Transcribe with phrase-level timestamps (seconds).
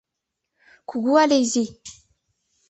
[0.89, 1.63] Кугу але изи?